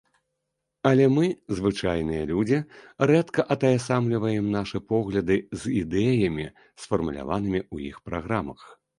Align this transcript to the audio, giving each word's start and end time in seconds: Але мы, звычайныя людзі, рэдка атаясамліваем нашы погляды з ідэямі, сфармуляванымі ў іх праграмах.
Але 0.91 1.05
мы, 1.15 1.25
звычайныя 1.57 2.21
людзі, 2.31 2.57
рэдка 3.11 3.45
атаясамліваем 3.55 4.45
нашы 4.55 4.81
погляды 4.93 5.37
з 5.65 5.75
ідэямі, 5.81 6.47
сфармуляванымі 6.85 7.61
ў 7.73 7.93
іх 7.93 8.01
праграмах. 8.09 8.65